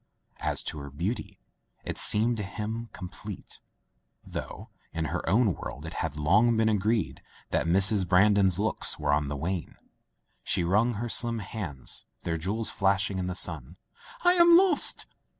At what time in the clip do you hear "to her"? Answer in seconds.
0.63-0.89